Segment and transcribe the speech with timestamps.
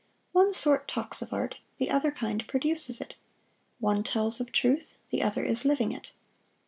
[0.31, 3.13] One sort talks of art, the other kind produces it.
[3.79, 6.11] One tells of truth, the other is living it.